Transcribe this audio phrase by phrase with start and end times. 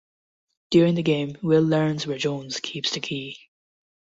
[0.71, 3.37] During the game, Will learns where Jones keeps the key.